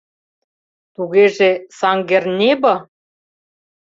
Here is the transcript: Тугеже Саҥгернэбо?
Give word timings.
Тугеже 0.95 1.49
Саҥгернэбо? 1.77 2.73